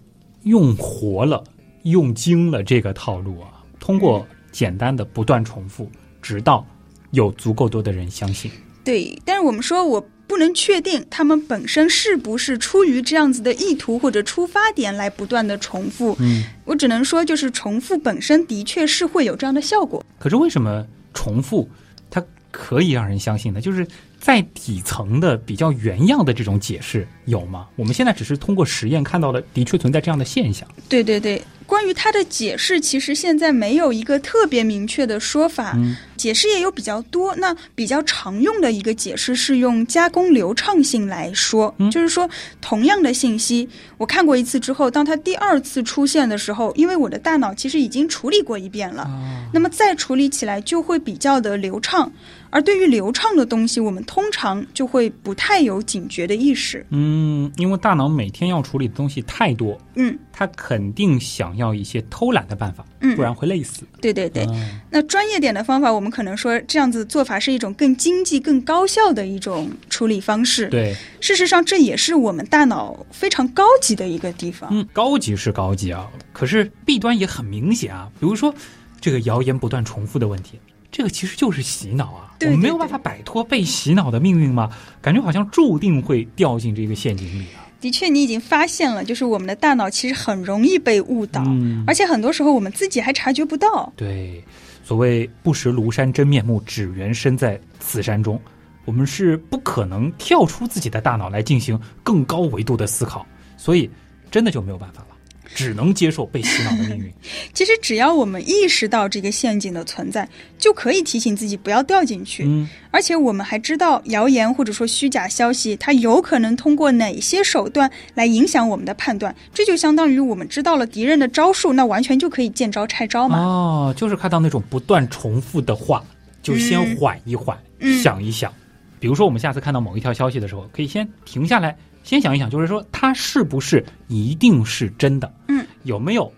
[0.45, 1.43] 用活了、
[1.83, 5.91] 用精了这个套路啊，通过简单的不断重复。
[6.23, 6.67] 直到
[7.13, 8.51] 有足够多的人相信。
[8.87, 16.17] 对，但是我们说我不能确定他们本身是不是出于这样子的意图或者出发点来不断的重复。
[16.21, 20.05] 嗯，我只能说，就是重复本身的确是会有这样的效果。
[20.21, 21.69] 可是为什么重复
[22.09, 23.61] 它可以让人相信呢？
[23.61, 23.85] 就是
[24.21, 27.67] 在底层的比较原样的这种解释有吗？
[27.75, 30.67] 我们现在只是通过实验看到了，的确存在这样的现象。
[30.89, 35.73] 对对对，关于它的解释，其实现在没有一个特别明确的说法。
[35.77, 42.29] 嗯解释也有比较多，那比较常用的一个解释是用加工流畅性来说，嗯就是说
[42.63, 52.11] 同样的信息，我看过一次之后，当它第二次出现的时候，因为我的大脑其实已经处理过一遍了，啊，那么再处理起来就会比较的流畅。
[52.49, 56.85] 而对于流畅的东西，我们通常就会不太有警觉的意识。
[56.89, 63.85] 嗯，因为大脑每天要处理的东西太多，嗯，它肯定想要一些偷懒的办法，嗯不然会累死。
[64.03, 64.45] 对对对。
[64.51, 70.69] 嗯那专业点的方法，我们可能说这样子做法是一种更经济、更高效的一种处理方式。
[70.69, 74.69] 对，事实上，这也是我们大脑非常高级的一个地方。
[74.71, 78.11] 嗯，高级是高级啊，可是弊端也很明显啊。
[78.21, 78.55] 比如说，
[79.01, 80.59] 这个谣言不断重复的问题，
[80.93, 82.35] 这个其实就是洗脑啊。
[82.39, 84.71] 对对对我们没有办法摆脱被洗脑的命运吗？
[85.01, 87.65] 感觉好像注定会掉进这个陷阱里啊。
[87.87, 93.93] 的确，你已经发现了，就是我们的大脑其实很容易被误导，嗯而且很多时候我们自己还察觉不到。
[93.95, 94.43] 对，
[94.83, 98.41] 所谓不识庐山真面目，只缘身在此山中。
[98.87, 103.25] 我们是不可能跳出自己的大脑来进行更高维度的思考，
[103.57, 103.89] 所以
[104.33, 105.16] 真的就没有办法了，
[105.55, 107.13] 只能接受被洗脑的命运。
[107.55, 110.29] 其实只要我们意识到这个陷阱的存在，
[110.59, 112.45] 就可以提醒自己不要掉进去。
[112.47, 119.35] 嗯，而且我们还知道谣言或者说虚假消息，它有可能通过哪些手段来影响我们的判断。
[119.55, 123.39] 这就相当于我们知道了敌人的招数，那完全就可以见招拆招嘛。
[123.39, 126.05] 哦，就是看到那种不断重复的话，
[126.43, 128.53] 就先嗯缓一缓，嗯想一想。
[128.99, 135.35] 比如说，我们下次看到某一条消息的时候，可以先停下来，先想一想，就是说它是不是一定是真的？
[135.49, 136.33] 嗯，有没有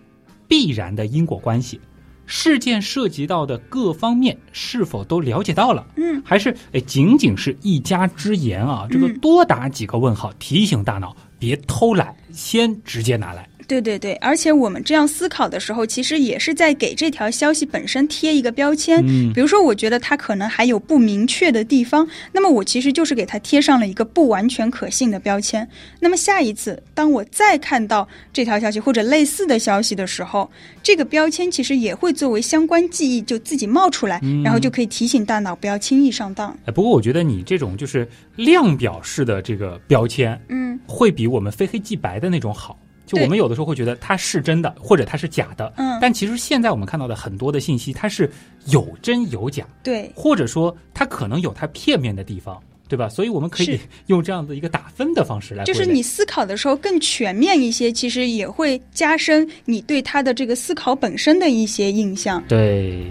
[0.48, 1.78] 必然的因果关系？
[2.24, 5.86] 事件涉及到的各方面是否都了解到了？
[5.96, 8.86] 嗯，还是哎仅仅是一家之言啊？
[8.90, 13.46] 这个嗯多打几个问号，提醒大脑别偷懒，先直接拿来。
[13.68, 19.04] 对对对，而且我们这样思考的时候，其实也是在给这条消息本身贴一个标签。
[19.06, 25.68] 嗯比如说，我觉得它可能还有不明确的地方，那么我其实就是给它贴上了一个不完全可信的标签。
[26.00, 30.50] 那么下一次，当我再看到这条消息或者类似的消息的时候，
[30.82, 36.56] 这个标签其实也会作为相关记忆就自己冒出来，嗯然后就可以提醒大脑不要轻易上当。
[36.64, 42.78] 哎，不过我觉得你这种就是量表式的这个标签，嗯会比我们非黑即白的那种好。
[43.08, 48.30] 就我们有的时候会觉得它是真的，或者它是假的，嗯，但其实现在我们看到的很多的信息，它是
[48.66, 50.12] 有真有假，对。
[50.14, 53.08] 或者说它可能有它片面的地方，对吧？
[53.08, 62.42] 所以我们可以 用这样的一个打分的方式来，就是你思考的时候更全面一些，其实也会加深你对他的这个思考本身的一些印象。
[62.46, 63.10] 对。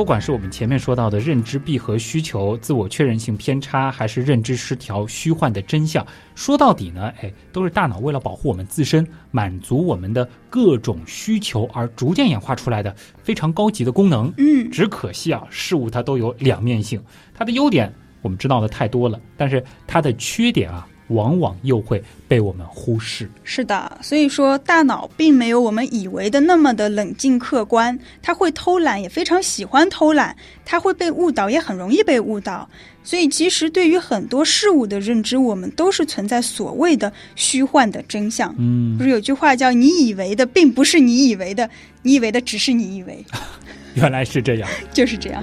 [0.00, 14.32] 不管是我们前面说到的认知闭合需求、自我确认性偏差，还是认知失调、虚幻的真相，说到底呢，哎，都是大脑为了保护我们自身、满足我们的各种需求而逐渐演化出来的非常高级的功能。
[14.38, 16.98] 嗯，只可惜啊，事物它都有两面性，
[17.34, 23.30] 它的优点我们知道的太多了，但是它的缺点啊，往往又会被我们忽视。
[23.44, 32.68] 是的，所以说大脑并没有我们以为的那么的冷静客观，它会偷懒，也非常喜欢偷懒，它会被误导，也很容易被误导。
[33.02, 38.54] 所以其实对于很多事物的认知，我们都是存在所谓的虚幻的真相。
[38.58, 41.68] 嗯不，是有句话叫“你以为的并不是你以为的，
[42.02, 43.24] 你以为的只是你以为
[43.94, 44.68] 原来是这样。
[44.92, 45.42] ”，就是这样。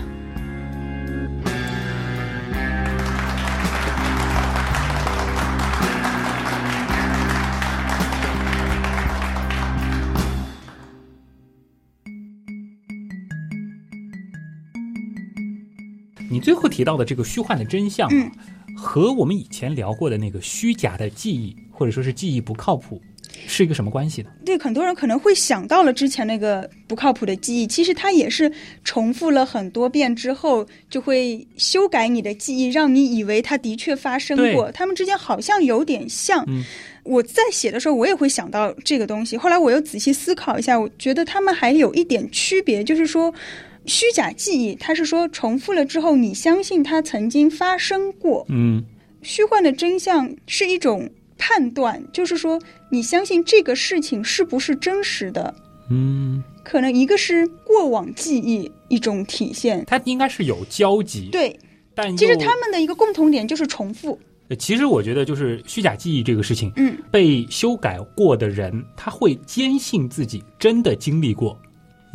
[16.38, 18.32] 你最后提到的这个虚幻的真相啊，嗯
[18.76, 23.02] 和我们以前聊过的那个虚假的记忆，或者说是记忆不靠谱，
[23.48, 24.30] 是一个什么关系呢？
[24.46, 28.52] 对，很多人可能会想到了之前那个不靠谱的记忆，其实它也是
[28.84, 34.72] 重复了很多遍之后，就会修改你的记忆，让你以为它的确发生过。
[34.72, 36.46] 他们之间好像有点像。
[36.48, 36.64] 嗯
[37.04, 39.38] 我在写的时候，我也会想到这个东西。
[39.38, 43.34] 后来我又仔细思考一下，我觉得他们还有一点区别，就是说。
[43.88, 48.84] 虚假记忆，它是说重复了之后，你相信它曾经发生过，嗯。
[49.24, 52.62] 虚幻的真相是一种判断，就是说
[52.92, 55.54] 你相信这个事情是不是真实的。
[55.90, 56.44] 嗯。
[56.64, 59.84] 可能一个是过过往记忆一种体现。
[59.86, 61.58] 它应该是有交集，对，
[61.96, 64.20] 但其实他们的一个共同点就是重复。
[64.50, 71.58] 呃其实我觉得就是虚假记忆这个事情，嗯，被修改过的人，他会坚信自己真的经历过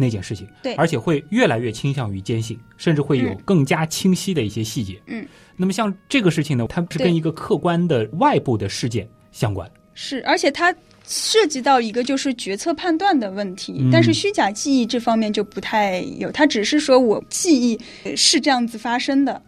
[0.02, 5.00] 那件事情，对而且会越来越倾向于坚信，甚至会有嗯更加清晰的一些细节。
[5.06, 5.24] 嗯，
[5.56, 9.70] 那么像这个事情呢，它是跟一个客观的外部的事件相关。
[9.94, 10.74] 是，而且它
[11.06, 19.40] 涉及到一个就是决策判断的问题，嗯但是虚假记忆这方面就不太有，它只是说我记忆呃是这样子发生的。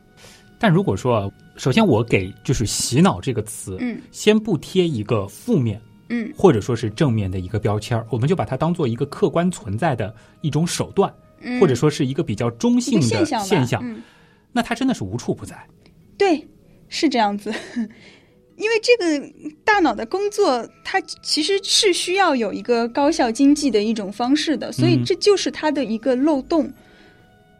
[0.58, 5.80] 但如果说啊，首先我给就是洗脑这个词，嗯先不贴一个负面
[6.22, 13.40] 嗯或者说是正面的一个标签儿，我们就把它当做一个客观存在的一种手段，嗯，或者说是一个比较中性的现象。
[13.44, 14.02] 现象，嗯，
[14.52, 15.56] 那它真的是无处不在。
[16.16, 16.46] 对，
[16.88, 17.52] 是这样子。
[18.56, 19.32] 因为这个
[19.64, 26.72] 大脑的工作，它其实是需要有一个高效经济的一种方式的，所以嗯这就是它的一个漏洞，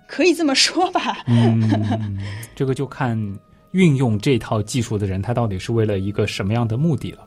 [0.07, 1.25] 可以这么说吧。
[1.27, 2.17] 嗯，
[2.55, 3.19] 这个就看
[3.73, 7.27] 运用这套技术的人，他到底是为了一个什么样的目的了。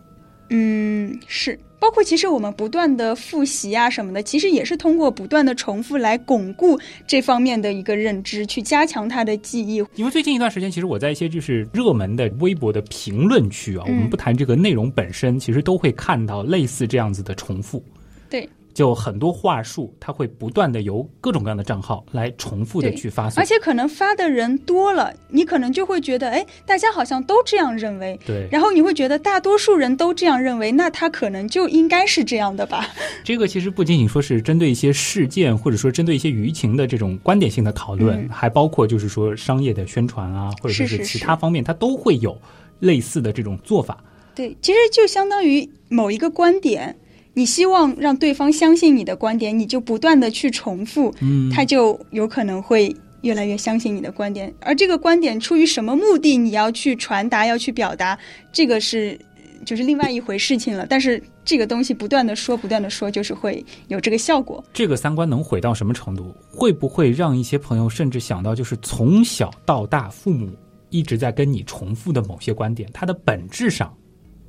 [0.50, 9.84] 嗯，是，包括其实我们不断的复习啊什么的，其实也是通过不断的重复来巩固这方面的一个认知，去加强他的记忆。
[9.96, 17.84] 因为最近一段时间，其实我在一些就是热门的微博的评论区啊，嗯我们不谈这个内容本身，其实都会看到类似这样子的重复。
[18.30, 23.44] 对，就很多话术，它会不断的由各种各样的账号来重复的去发送而。
[23.44, 28.20] 且可能发的人多了，你可能就会觉得，哎，大家好像都这样认为。
[28.24, 32.88] 对，然后你会觉得大多数人都这样认为，那他可能就应该是这样的吧？
[33.26, 42.40] 这个其实不仅仅说是针对一些事件，或者说针对一些舆情的这种观点性的讨论，嗯还包括就是说商业的宣传啊，或者说是是是其他方面，它都会有
[42.82, 43.98] 类似的这种做法。
[44.36, 46.96] 对，其实就相当于某一个观点，
[47.38, 54.52] 你希望让对方相信你的观点，你就不断的去重复，嗯，他就有可能会越来越相信你的观点。
[54.60, 58.18] 而这个观点出于什么目的，你要去传达，要去表达，
[58.52, 59.16] 这个是
[59.64, 60.88] 就是另外一回事情了。
[60.90, 64.64] 但是这个东西不断的说，不断的说，就是会有这个效果。
[64.74, 66.34] 这个三观能毁到什么程度？
[66.50, 70.50] 会不会让一些朋友甚至想到，就是从小到大，父母
[70.90, 73.96] 一直在跟你重复的某些观点，它的本质上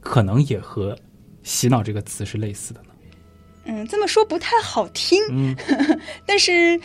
[0.00, 0.96] 可能也和
[1.48, 2.88] “洗脑”这个词是类似的呢？
[3.64, 5.56] 嗯，这么说不太好听，嗯，
[6.26, 6.78] 但是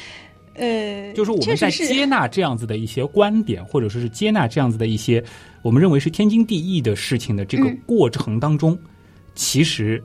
[0.56, 5.24] 呃，就是我们在接纳这样子的一些观点，或者说是接纳这样子的一些
[5.62, 7.82] 我们认为是天经地义的事情的这个嗯。
[7.86, 8.78] 过程当中，
[9.36, 10.04] 其实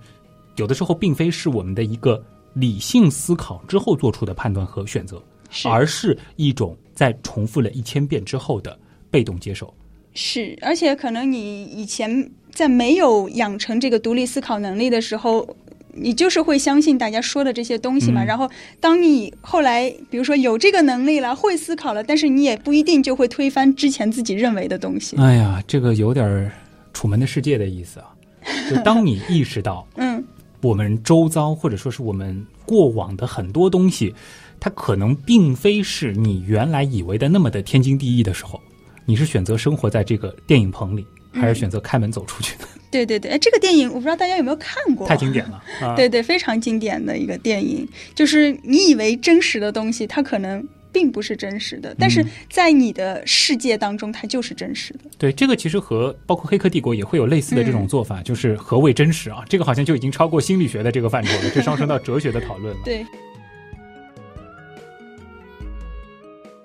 [0.57, 5.69] 有的时候并非是我们的一个理性思考之后做出的判断和选择，是。
[5.69, 8.79] 而是一种在重复了一千遍之后的
[9.11, 9.73] 被动接受。
[10.15, 15.57] 是，而且可能你以前在没有养成这个独立思考能力的时候，
[15.95, 18.25] 你就是会相信大家说的这些东西嘛。
[18.25, 18.51] 嗯然后，
[18.81, 25.17] 当你后来比如说有这个能力了，会思考了，但是你也不一定就会推翻之前自己认为的东西。
[25.19, 26.51] 哎呀，这个有点
[26.93, 28.11] 楚门的世界的意思啊！
[28.69, 30.25] 就当你意识到嗯，
[30.61, 34.13] 我们周遭或者说是我们过往的很多东西，
[34.59, 38.61] 它可能并非是你原来以为的那么的天经地义的时候，
[39.05, 41.07] 你是选择生活在这个电影棚里，
[41.41, 42.65] 还是选择开门走出去的？
[42.91, 45.95] 对对对，哎，这个电影我不知道大家有没有看过，太经典了啊！
[45.95, 55.01] 对对，非常经典的一个电影，就是你以为真实的东西，它可能并不是真实的，但是嗯在你的世界当中，它就是真实的。
[55.19, 59.45] 对，这个其实和包括《黑客帝国》也会有类似的这种做法，就是何谓真实啊？
[59.49, 62.81] 这个好像就已经超过心理学的这个范畴了，这上升到哲学的讨论了。
[62.87, 63.05] 对，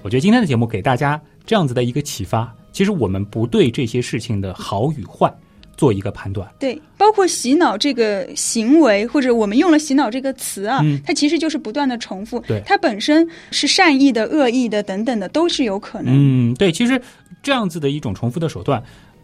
[0.02, 5.34] 我觉得今天的节目给大家这样子的一个启发，其实我们不对这些事情的好与坏
[5.78, 12.40] 做一个判断，对，包括洗脑这个行为，或者我们用了“洗脑”这个词啊，嗯它其实就是不断的重复。
[12.42, 16.14] 对它本身是善意的、恶意的等等的，都是有可能。
[16.16, 17.02] 嗯，对，其实
[17.42, 18.82] 这样子的一种重复的手段，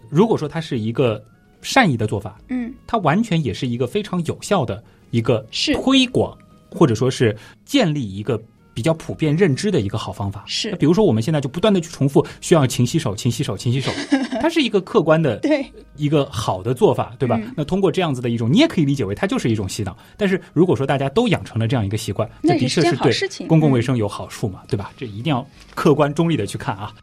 [0.10, 1.24] 如果说它是一个
[1.62, 6.36] 善意的做法，嗯，它完全也是一个非常有效的一个是推广，
[6.72, 8.42] 或者说是建立一个
[8.80, 10.42] 比较普遍认知的一个好方法。
[10.48, 13.92] 是那比如说我们现在就不断的去重复，需要勤洗手、勤洗手、勤洗手，
[14.40, 17.38] 它是一个客观的 对，一个好的做法，对吧？
[17.44, 19.98] 嗯那通过这样子的一种，你也可以理解为它就是一种洗脑。
[20.16, 24.94] 但是如果说大家都养成了这样一个习惯，那的确是对公共嗯卫生有好处嘛，对吧？
[24.96, 26.94] 这一定要客观中立的去看啊。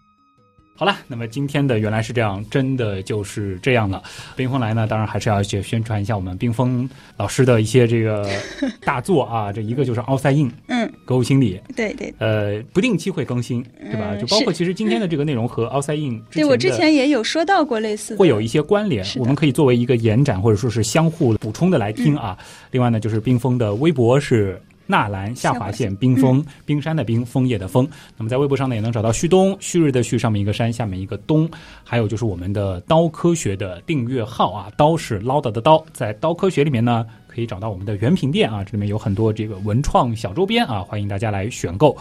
[0.77, 4.03] 好了，那么今天的原来是这样，真的就是这样了。
[4.37, 8.29] 冰封来呢，当然还是要去宣传一下我们冰封老师的一些这个
[8.85, 9.51] 大作啊。
[9.51, 12.13] 这一个就是《奥赛印嗯，格物心理》，对对。
[12.19, 14.11] 呃，不定期会更新，对吧？
[14.13, 22.37] 嗯就包括其实今天的这个内容和奥赛印之对我之前也有说到过类似，会有一些关联我们可以作为一个延展或者说是相互补充的来听啊。
[22.71, 27.89] 另外呢，就是冰封的微博是纳兰下划线冰峰，冰山的冰，枫叶的枫。
[28.17, 31.49] 那么在微博上呢，也能找到旭东，旭日的旭，上面一个山，下面一个东。
[31.85, 41.97] 还有就是我们的刀科学的订阅号啊，刀是唠叨的刀，在刀科学里面呢，可以找到我们的原品店啊，这里面有很多这个文创小周边啊，欢迎大家来选购。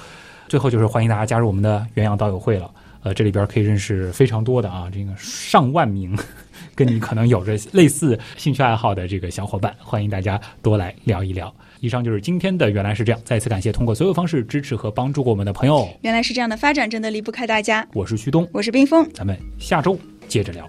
[0.47, 2.69] 最后就是欢迎大家加入我们的元阳刀友会了，
[3.01, 6.15] 呃，这里边可以认识非常多的啊，这个上万名
[6.75, 11.51] 跟你可能有着类似兴趣爱好的这个小伙伴，欢迎大家多来聊一聊。
[11.80, 15.88] 以上就是今天的原来是这样，再次感谢通过所有方式支持和帮助过我们的朋友。
[16.01, 17.88] 原来是这样的发展真的离不开大家。
[17.93, 19.97] 我是旭东，我是冰峰，咱们下周
[20.28, 20.67] 接着聊。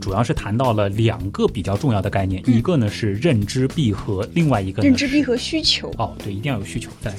[0.00, 5.88] 主要是谈到了两个比较重要的概念，一个呢是认知闭合，另外一个认知闭合需求。
[5.98, 6.90] 哦，对，一定要有需求。
[7.00, 7.16] 再来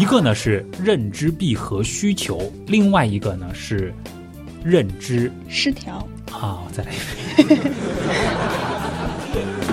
[0.00, 3.94] 一个呢是认知闭合需求，另外一个呢是
[4.64, 6.04] 认知失调。
[6.32, 6.96] 好，再来一
[7.44, 7.72] 遍。